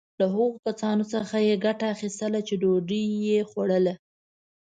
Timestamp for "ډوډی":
2.61-3.03